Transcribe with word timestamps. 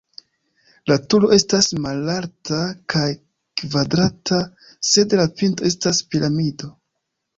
La 0.91 0.95
turo 1.13 1.27
estas 1.35 1.67
malalta 1.83 2.61
kaj 2.93 3.05
kvadrata, 3.61 4.41
sed 4.93 5.17
la 5.21 5.27
pinto 5.43 5.69
estas 5.73 6.01
piramido. 6.15 6.73